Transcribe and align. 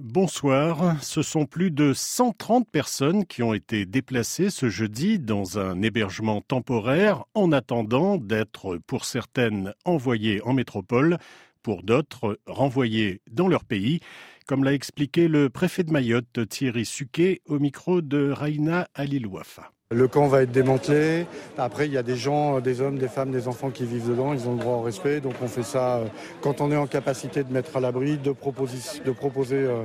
Bonsoir. 0.00 1.00
Ce 1.04 1.22
sont 1.22 1.46
plus 1.46 1.70
de 1.70 1.92
130 1.94 2.68
personnes 2.68 3.24
qui 3.24 3.44
ont 3.44 3.54
été 3.54 3.86
déplacées 3.86 4.50
ce 4.50 4.68
jeudi 4.68 5.20
dans 5.20 5.60
un 5.60 5.82
hébergement 5.82 6.40
temporaire 6.40 7.22
en 7.34 7.52
attendant 7.52 8.16
d'être, 8.16 8.78
pour 8.88 9.04
certaines, 9.04 9.72
envoyées 9.84 10.42
en 10.42 10.52
métropole, 10.52 11.18
pour 11.62 11.84
d'autres, 11.84 12.40
renvoyées 12.48 13.20
dans 13.30 13.46
leur 13.46 13.64
pays, 13.64 14.00
comme 14.46 14.64
l'a 14.64 14.72
expliqué 14.72 15.28
le 15.28 15.48
préfet 15.48 15.84
de 15.84 15.92
Mayotte, 15.92 16.48
Thierry 16.48 16.84
Suquet, 16.84 17.40
au 17.46 17.58
micro 17.58 18.00
de 18.02 18.30
Raina 18.30 18.88
Alilouafa. 18.94 19.70
Le 19.90 20.08
camp 20.08 20.26
va 20.26 20.42
être 20.42 20.50
démantelé. 20.50 21.26
Après, 21.56 21.86
il 21.86 21.92
y 21.92 21.98
a 21.98 22.02
des 22.02 22.16
gens, 22.16 22.60
des 22.60 22.80
hommes, 22.80 22.98
des 22.98 23.08
femmes, 23.08 23.30
des 23.30 23.48
enfants 23.48 23.70
qui 23.70 23.84
vivent 23.84 24.08
dedans. 24.08 24.32
Ils 24.32 24.48
ont 24.48 24.54
le 24.54 24.58
droit 24.58 24.76
au 24.76 24.82
respect. 24.82 25.20
Donc 25.20 25.34
on 25.42 25.46
fait 25.46 25.62
ça 25.62 25.98
euh, 25.98 26.06
quand 26.40 26.60
on 26.60 26.72
est 26.72 26.76
en 26.76 26.86
capacité 26.86 27.44
de 27.44 27.52
mettre 27.52 27.76
à 27.76 27.80
l'abri, 27.80 28.18
de, 28.18 28.32
proposer, 28.32 28.78
de 29.04 29.10
proposer 29.12 29.56
euh, 29.56 29.84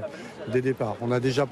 des 0.52 0.62
départs. 0.62 0.96
On 1.02 1.12
a 1.12 1.20
déjà 1.20 1.46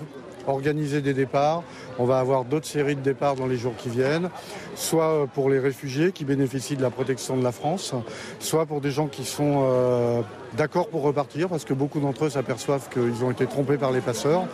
organisé 0.47 1.01
des 1.01 1.13
départs. 1.13 1.63
On 1.99 2.05
va 2.05 2.19
avoir 2.19 2.45
d'autres 2.45 2.65
séries 2.65 2.95
de 2.95 3.01
départs 3.01 3.35
dans 3.35 3.47
les 3.47 3.57
jours 3.57 3.75
qui 3.77 3.89
viennent, 3.89 4.29
soit 4.75 5.09
euh, 5.09 5.25
pour 5.25 5.49
les 5.49 5.59
réfugiés 5.59 6.11
qui 6.11 6.25
bénéficient 6.25 6.77
de 6.77 6.81
la 6.81 6.89
protection 6.89 7.37
de 7.37 7.43
la 7.43 7.51
France, 7.51 7.93
soit 8.39 8.65
pour 8.65 8.81
des 8.81 8.91
gens 8.91 9.07
qui 9.07 9.25
sont 9.25 10.23
d'accord 10.57 10.87
pour 10.87 11.01
repartir, 11.01 11.49
parce 11.49 11.65
que 11.65 11.73
beaucoup 11.73 11.99
d'entre 11.99 12.25
eux 12.25 12.29
s'aperçoivent 12.29 12.89
qu'ils 12.89 13.23
ont 13.23 13.31
été 13.31 13.45
trompés 13.45 13.77
par 13.77 13.91
les 13.91 14.01
passeurs, 14.01 14.45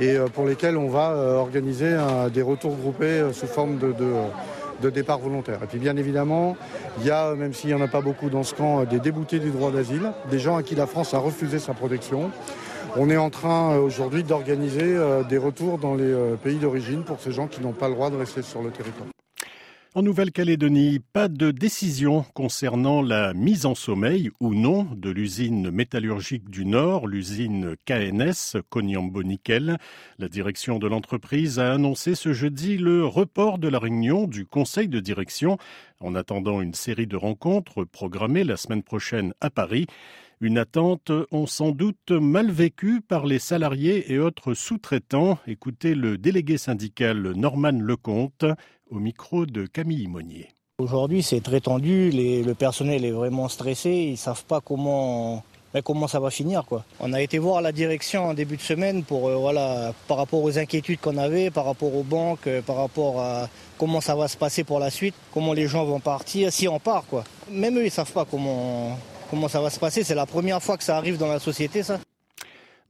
et 0.00 0.16
pour 0.34 0.46
lesquels 0.46 0.76
on 0.76 0.88
va 0.88 1.10
organiser 1.38 1.96
des 2.32 2.42
retours 2.42 2.76
groupés 2.76 3.22
sous 3.32 3.46
forme 3.46 3.78
de, 3.78 3.92
départ 4.88 5.18
volontaire. 5.18 5.58
Et 5.62 5.66
puis 5.66 5.78
bien 5.78 5.96
évidemment, 5.96 6.56
il 7.00 7.06
y 7.06 7.10
a, 7.10 7.34
même 7.34 7.52
s'il 7.52 7.68
n'y 7.68 7.74
en 7.74 7.82
a 7.82 7.88
pas 7.88 8.00
beaucoup 8.00 8.30
dans 8.30 8.42
ce 8.42 8.54
camp, 8.54 8.84
des 8.84 9.00
déboutés 9.00 9.38
du 9.38 9.50
droit 9.50 9.70
d'asile, 9.70 10.12
des 10.30 10.38
gens 10.38 10.56
à 10.56 10.62
qui 10.62 10.74
la 10.74 10.86
France 10.86 11.12
a 11.12 11.18
refusé 11.18 11.58
sa 11.58 11.74
protection. 11.74 12.30
On 12.96 13.08
est 13.08 13.16
en 13.16 13.30
train 13.30 13.74
euh, 13.74 13.80
aujourd'hui 13.80 14.24
d'organiser 14.24 14.82
euh, 14.82 15.22
des 15.22 15.38
retours 15.38 15.78
dans 15.78 15.94
les 15.94 16.04
euh, 16.04 16.34
pays 16.34 16.56
d'origine 16.56 17.04
pour 17.04 17.20
ces 17.20 17.30
gens 17.30 17.46
qui 17.46 17.60
n'ont 17.60 17.72
pas 17.72 17.88
le 17.88 17.94
droit 17.94 18.10
de 18.10 18.16
rester 18.16 18.42
sur 18.42 18.62
le 18.62 18.70
territoire. 18.70 19.06
En 19.96 20.02
Nouvelle-Calédonie, 20.02 21.00
pas 21.12 21.26
de 21.26 21.50
décision 21.50 22.24
concernant 22.32 23.02
la 23.02 23.34
mise 23.34 23.66
en 23.66 23.74
sommeil 23.74 24.30
ou 24.38 24.54
non 24.54 24.86
de 24.94 25.10
l'usine 25.10 25.72
métallurgique 25.72 26.48
du 26.48 26.64
Nord, 26.64 27.08
l'usine 27.08 27.74
KNS 27.86 28.60
Konyambo 28.68 29.24
Nickel. 29.24 29.78
La 30.20 30.28
direction 30.28 30.78
de 30.78 30.86
l'entreprise 30.86 31.58
a 31.58 31.72
annoncé 31.72 32.14
ce 32.14 32.32
jeudi 32.32 32.78
le 32.78 33.04
report 33.04 33.58
de 33.58 33.66
la 33.66 33.80
réunion 33.80 34.28
du 34.28 34.46
conseil 34.46 34.86
de 34.86 35.00
direction 35.00 35.58
en 35.98 36.14
attendant 36.14 36.60
une 36.60 36.74
série 36.74 37.08
de 37.08 37.16
rencontres 37.16 37.82
programmées 37.82 38.44
la 38.44 38.56
semaine 38.56 38.84
prochaine 38.84 39.34
à 39.40 39.50
Paris. 39.50 39.86
Une 40.40 40.56
attente, 40.56 41.12
on 41.32 41.46
sans 41.46 41.72
doute 41.72 42.12
mal 42.12 42.50
vécue 42.50 43.02
par 43.02 43.26
les 43.26 43.38
salariés 43.38 44.10
et 44.10 44.18
autres 44.18 44.54
sous-traitants. 44.54 45.38
Écoutez 45.46 45.94
le 45.94 46.16
délégué 46.16 46.56
syndical 46.56 47.32
Norman 47.36 47.78
Lecomte 47.78 48.46
au 48.90 48.98
micro 48.98 49.46
de 49.46 49.66
Camille 49.66 50.08
Monnier. 50.08 50.48
Aujourd'hui, 50.78 51.22
c'est 51.22 51.42
très 51.42 51.60
tendu, 51.60 52.10
le 52.10 52.52
personnel 52.54 53.04
est 53.04 53.10
vraiment 53.10 53.48
stressé, 53.48 53.90
ils 53.90 54.12
ne 54.12 54.16
savent 54.16 54.44
pas 54.44 54.60
comment, 54.60 55.44
comment 55.84 56.08
ça 56.08 56.20
va 56.20 56.30
finir. 56.30 56.64
On 57.00 57.12
a 57.12 57.20
été 57.20 57.38
voir 57.38 57.60
la 57.60 57.70
direction 57.70 58.24
en 58.28 58.34
début 58.34 58.56
de 58.56 58.62
semaine 58.62 59.04
pour, 59.04 59.28
euh, 59.28 59.36
voilà, 59.36 59.92
par 60.08 60.16
rapport 60.16 60.42
aux 60.42 60.58
inquiétudes 60.58 61.00
qu'on 61.00 61.18
avait, 61.18 61.50
par 61.50 61.66
rapport 61.66 61.94
aux 61.94 62.02
banques, 62.02 62.46
euh, 62.46 62.62
par 62.62 62.76
rapport 62.76 63.20
à 63.20 63.48
comment 63.78 64.00
ça 64.00 64.14
va 64.14 64.26
se 64.26 64.38
passer 64.38 64.64
pour 64.64 64.78
la 64.78 64.90
suite, 64.90 65.14
comment 65.34 65.52
les 65.52 65.66
gens 65.66 65.84
vont 65.84 66.00
partir, 66.00 66.50
si 66.50 66.66
on 66.66 66.78
part. 66.78 67.04
Même 67.50 67.76
eux, 67.76 67.82
ils 67.82 67.86
ne 67.86 67.90
savent 67.90 68.12
pas 68.12 68.24
comment, 68.24 68.98
comment 69.28 69.48
ça 69.48 69.60
va 69.60 69.68
se 69.68 69.78
passer. 69.78 70.02
C'est 70.02 70.14
la 70.14 70.26
première 70.26 70.62
fois 70.62 70.78
que 70.78 70.84
ça 70.84 70.96
arrive 70.96 71.18
dans 71.18 71.28
la 71.28 71.40
société, 71.40 71.82
ça. 71.82 72.00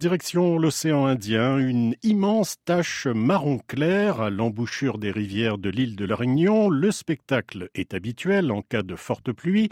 Direction 0.01 0.57
l'océan 0.57 1.05
Indien, 1.05 1.59
une 1.59 1.95
immense 2.03 2.57
tache 2.65 3.07
marron 3.07 3.59
clair 3.59 4.23
à 4.23 4.31
l'embouchure 4.31 4.97
des 4.97 5.11
rivières 5.11 5.59
de 5.59 5.69
l'île 5.69 5.95
de 5.95 6.07
la 6.07 6.17
Réunion. 6.17 6.71
Le 6.71 6.91
spectacle 6.91 7.69
est 7.75 7.93
habituel 7.93 8.51
en 8.51 8.63
cas 8.63 8.83
de 8.83 8.97
forte 8.97 9.31
pluie. 9.31 9.69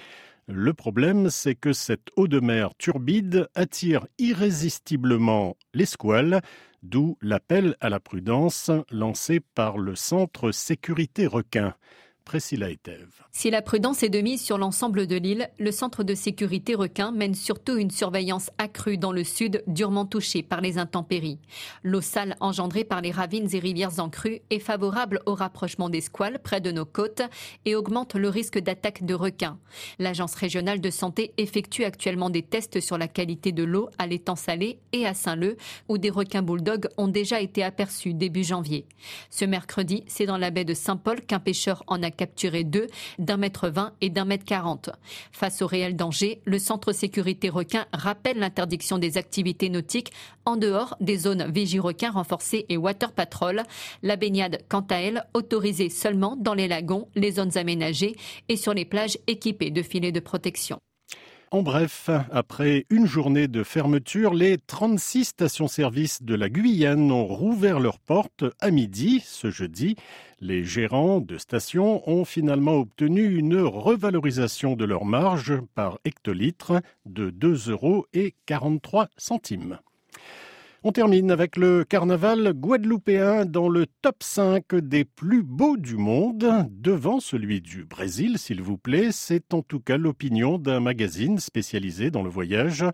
Le 0.46 0.74
problème, 0.74 1.30
c'est 1.30 1.54
que 1.54 1.72
cette 1.72 2.08
eau 2.16 2.28
de 2.28 2.40
mer 2.40 2.74
turbide 2.76 3.48
attire 3.54 4.06
irrésistiblement 4.18 5.56
les 5.72 5.86
squales, 5.86 6.42
d'où 6.82 7.16
l'appel 7.22 7.74
à 7.80 7.88
la 7.88 7.98
prudence 7.98 8.70
lancé 8.90 9.40
par 9.54 9.78
le 9.78 9.94
Centre 9.94 10.52
Sécurité 10.52 11.26
Requin. 11.26 11.74
Si 13.32 13.50
la 13.50 13.62
prudence 13.62 14.02
est 14.02 14.08
de 14.08 14.20
mise 14.20 14.42
sur 14.42 14.58
l'ensemble 14.58 15.06
de 15.06 15.16
l'île, 15.16 15.48
le 15.58 15.72
centre 15.72 16.04
de 16.04 16.14
sécurité 16.14 16.74
requin 16.74 17.10
mène 17.10 17.34
surtout 17.34 17.76
une 17.76 17.90
surveillance 17.90 18.50
accrue 18.58 18.98
dans 18.98 19.12
le 19.12 19.24
sud, 19.24 19.62
durement 19.66 20.04
touché 20.04 20.42
par 20.42 20.60
les 20.60 20.76
intempéries. 20.76 21.38
L'eau 21.82 22.00
sale 22.00 22.36
engendrée 22.40 22.84
par 22.84 23.00
les 23.00 23.10
ravines 23.10 23.48
et 23.54 23.58
rivières 23.58 23.98
en 23.98 24.10
crue 24.10 24.40
est 24.50 24.58
favorable 24.58 25.20
au 25.26 25.34
rapprochement 25.34 25.88
des 25.88 26.00
squales 26.00 26.38
près 26.42 26.60
de 26.60 26.70
nos 26.70 26.84
côtes 26.84 27.22
et 27.64 27.74
augmente 27.74 28.14
le 28.14 28.28
risque 28.28 28.58
d'attaque 28.58 29.04
de 29.04 29.14
requins. 29.14 29.58
L'Agence 29.98 30.34
régionale 30.34 30.80
de 30.80 30.90
santé 30.90 31.32
effectue 31.38 31.84
actuellement 31.84 32.30
des 32.30 32.42
tests 32.42 32.80
sur 32.80 32.98
la 32.98 33.08
qualité 33.08 33.52
de 33.52 33.64
l'eau 33.64 33.88
à 33.96 34.06
l'étang 34.06 34.36
salé 34.36 34.80
et 34.92 35.06
à 35.06 35.14
Saint-Leu, 35.14 35.56
où 35.88 35.96
des 35.96 36.10
requins 36.10 36.42
bulldogs 36.42 36.88
ont 36.98 37.08
déjà 37.08 37.40
été 37.40 37.62
aperçus 37.62 38.12
début 38.12 38.44
janvier. 38.44 38.86
Ce 39.30 39.44
mercredi, 39.44 40.04
c'est 40.06 40.26
dans 40.26 40.36
la 40.36 40.50
baie 40.50 40.64
de 40.64 40.74
Saint-Paul 40.74 41.22
qu'un 41.22 41.40
pêcheur 41.40 41.84
en 41.86 42.02
a 42.02 42.10
capturé 42.18 42.64
deux 42.64 42.88
d'un 43.18 43.38
mètre 43.38 43.70
vingt 43.70 43.94
et 44.02 44.10
d'un 44.10 44.26
mètre 44.26 44.44
quarante. 44.44 44.90
Face 45.32 45.62
au 45.62 45.66
réel 45.66 45.96
danger, 45.96 46.42
le 46.44 46.58
Centre 46.58 46.92
sécurité 46.92 47.48
requin 47.48 47.86
rappelle 47.94 48.38
l'interdiction 48.38 48.98
des 48.98 49.16
activités 49.16 49.70
nautiques 49.70 50.12
en 50.44 50.56
dehors 50.56 50.96
des 51.00 51.16
zones 51.16 51.50
vigie-requin 51.50 52.10
renforcées 52.10 52.66
et 52.68 52.76
water 52.76 53.12
patrol. 53.12 53.62
La 54.02 54.16
baignade, 54.16 54.58
quant 54.68 54.86
à 54.90 54.96
elle, 54.96 55.24
autorisée 55.32 55.88
seulement 55.88 56.36
dans 56.36 56.54
les 56.54 56.68
lagons, 56.68 57.08
les 57.14 57.32
zones 57.32 57.56
aménagées 57.56 58.16
et 58.50 58.56
sur 58.56 58.74
les 58.74 58.84
plages 58.84 59.18
équipées 59.26 59.70
de 59.70 59.82
filets 59.82 60.12
de 60.12 60.20
protection. 60.20 60.78
En 61.50 61.62
bref, 61.62 62.10
après 62.30 62.84
une 62.90 63.06
journée 63.06 63.48
de 63.48 63.62
fermeture, 63.62 64.34
les 64.34 64.58
36 64.58 65.24
stations-service 65.24 66.22
de 66.22 66.34
la 66.34 66.50
Guyane 66.50 67.10
ont 67.10 67.24
rouvert 67.24 67.80
leurs 67.80 68.00
portes 68.00 68.44
à 68.60 68.70
midi 68.70 69.22
ce 69.24 69.50
jeudi. 69.50 69.96
Les 70.40 70.62
gérants 70.62 71.20
de 71.20 71.38
stations 71.38 72.06
ont 72.06 72.26
finalement 72.26 72.74
obtenu 72.74 73.38
une 73.38 73.60
revalorisation 73.60 74.76
de 74.76 74.84
leur 74.84 75.06
marge 75.06 75.54
par 75.74 75.98
hectolitre 76.04 76.82
de 77.06 77.30
2,43 77.30 77.70
euros. 77.70 78.06
On 80.84 80.92
termine 80.92 81.32
avec 81.32 81.56
le 81.56 81.82
carnaval 81.82 82.52
guadeloupéen 82.52 83.46
dans 83.46 83.68
le 83.68 83.86
top 84.00 84.22
5 84.22 84.76
des 84.76 85.04
plus 85.04 85.42
beaux 85.42 85.76
du 85.76 85.96
monde, 85.96 86.68
devant 86.70 87.18
celui 87.18 87.60
du 87.60 87.84
Brésil, 87.84 88.38
s'il 88.38 88.62
vous 88.62 88.78
plaît. 88.78 89.10
C'est 89.10 89.52
en 89.54 89.62
tout 89.62 89.80
cas 89.80 89.96
l'opinion 89.96 90.56
d'un 90.56 90.78
magazine 90.78 91.40
spécialisé 91.40 92.12
dans 92.12 92.22
le 92.22 92.30
voyage. 92.30 92.84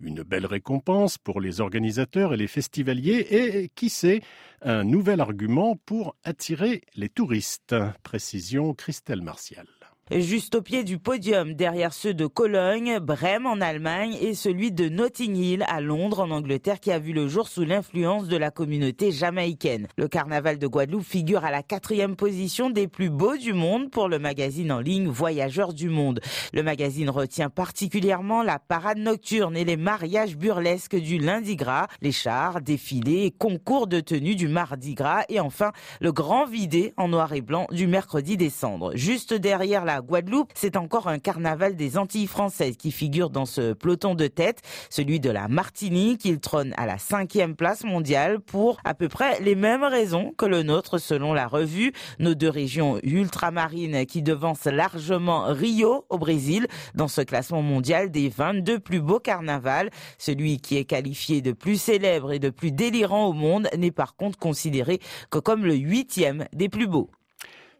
Une 0.00 0.22
belle 0.22 0.46
récompense 0.46 1.18
pour 1.18 1.38
les 1.38 1.60
organisateurs 1.60 2.32
et 2.32 2.38
les 2.38 2.46
festivaliers 2.46 3.26
et, 3.30 3.68
qui 3.74 3.90
sait, 3.90 4.22
un 4.62 4.82
nouvel 4.82 5.20
argument 5.20 5.76
pour 5.84 6.16
attirer 6.24 6.80
les 6.96 7.10
touristes. 7.10 7.74
Précision 8.02 8.72
Christelle 8.72 9.20
Martial 9.20 9.66
juste 10.10 10.54
au 10.54 10.60
pied 10.60 10.84
du 10.84 10.98
podium 10.98 11.54
derrière 11.54 11.94
ceux 11.94 12.12
de 12.12 12.26
Cologne, 12.26 12.98
Brême 12.98 13.46
en 13.46 13.60
Allemagne 13.60 14.16
et 14.20 14.34
celui 14.34 14.70
de 14.70 14.90
Notting 14.90 15.34
Hill 15.34 15.64
à 15.66 15.80
Londres 15.80 16.20
en 16.20 16.30
Angleterre 16.30 16.78
qui 16.78 16.92
a 16.92 16.98
vu 16.98 17.12
le 17.14 17.26
jour 17.26 17.48
sous 17.48 17.64
l'influence 17.64 18.28
de 18.28 18.36
la 18.36 18.50
communauté 18.50 19.12
jamaïcaine. 19.12 19.88
Le 19.96 20.06
carnaval 20.06 20.58
de 20.58 20.66
Guadeloupe 20.66 21.04
figure 21.04 21.44
à 21.44 21.50
la 21.50 21.62
quatrième 21.62 22.16
position 22.16 22.68
des 22.68 22.86
plus 22.86 23.08
beaux 23.08 23.36
du 23.38 23.54
monde 23.54 23.90
pour 23.90 24.08
le 24.08 24.18
magazine 24.18 24.72
en 24.72 24.80
ligne 24.80 25.08
Voyageurs 25.08 25.72
du 25.72 25.88
Monde. 25.88 26.20
Le 26.52 26.62
magazine 26.62 27.08
retient 27.08 27.48
particulièrement 27.48 28.42
la 28.42 28.58
parade 28.58 28.98
nocturne 28.98 29.56
et 29.56 29.64
les 29.64 29.78
mariages 29.78 30.36
burlesques 30.36 30.96
du 30.96 31.18
lundi 31.18 31.56
gras, 31.56 31.86
les 32.02 32.12
chars, 32.12 32.60
défilés, 32.60 33.34
concours 33.38 33.86
de 33.86 34.00
tenue 34.00 34.34
du 34.34 34.48
mardi 34.48 34.94
gras 34.94 35.24
et 35.30 35.40
enfin 35.40 35.72
le 36.00 36.12
grand 36.12 36.44
vidé 36.44 36.92
en 36.98 37.08
noir 37.08 37.32
et 37.32 37.40
blanc 37.40 37.66
du 37.70 37.86
mercredi 37.86 38.36
décembre. 38.36 38.92
Juste 38.94 39.32
derrière 39.32 39.86
la 39.86 39.93
Guadeloupe, 40.00 40.52
c'est 40.54 40.76
encore 40.76 41.08
un 41.08 41.18
carnaval 41.18 41.76
des 41.76 41.98
Antilles 41.98 42.26
françaises 42.26 42.76
qui 42.76 42.92
figure 42.92 43.30
dans 43.30 43.46
ce 43.46 43.72
peloton 43.72 44.14
de 44.14 44.26
tête, 44.26 44.62
celui 44.90 45.20
de 45.20 45.30
la 45.30 45.48
Martinique. 45.48 46.24
Il 46.24 46.40
trône 46.40 46.74
à 46.76 46.86
la 46.86 46.98
cinquième 46.98 47.56
place 47.56 47.84
mondiale 47.84 48.40
pour 48.40 48.78
à 48.84 48.94
peu 48.94 49.08
près 49.08 49.40
les 49.40 49.54
mêmes 49.54 49.84
raisons 49.84 50.32
que 50.36 50.46
le 50.46 50.62
nôtre 50.62 50.98
selon 50.98 51.32
la 51.32 51.46
revue. 51.46 51.92
Nos 52.18 52.34
deux 52.34 52.48
régions 52.48 52.98
ultramarines 53.02 54.06
qui 54.06 54.22
devancent 54.22 54.66
largement 54.66 55.44
Rio 55.46 56.04
au 56.08 56.18
Brésil 56.18 56.66
dans 56.94 57.08
ce 57.08 57.20
classement 57.20 57.62
mondial 57.62 58.10
des 58.10 58.28
22 58.28 58.78
plus 58.78 59.00
beaux 59.00 59.20
carnavals. 59.20 59.90
Celui 60.18 60.58
qui 60.58 60.76
est 60.76 60.84
qualifié 60.84 61.42
de 61.42 61.52
plus 61.52 61.80
célèbre 61.80 62.32
et 62.32 62.38
de 62.38 62.50
plus 62.50 62.72
délirant 62.72 63.26
au 63.26 63.32
monde 63.32 63.68
n'est 63.76 63.90
par 63.90 64.16
contre 64.16 64.38
considéré 64.38 65.00
que 65.30 65.38
comme 65.38 65.64
le 65.64 65.74
huitième 65.74 66.46
des 66.52 66.68
plus 66.68 66.86
beaux. 66.86 67.10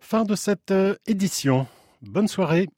Fin 0.00 0.25
de 0.25 0.34
cette 0.34 0.70
euh, 0.70 0.96
édition. 1.06 1.67
Bonne 2.06 2.28
soirée. 2.28 2.68